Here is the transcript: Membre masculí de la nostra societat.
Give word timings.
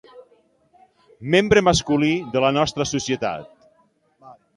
Membre 1.35 1.63
masculí 1.67 2.09
de 2.37 2.43
la 2.45 2.51
nostra 2.57 2.87
societat. 2.93 3.53